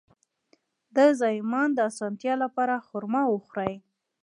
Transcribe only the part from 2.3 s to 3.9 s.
لپاره خرما وخورئ